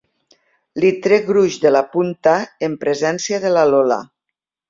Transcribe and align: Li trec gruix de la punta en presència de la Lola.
Li 0.83 0.89
trec 1.03 1.27
gruix 1.27 1.57
de 1.65 1.73
la 1.75 1.83
punta 1.91 2.33
en 2.69 2.79
presència 2.85 3.41
de 3.47 3.55
la 3.59 3.67
Lola. 3.75 3.99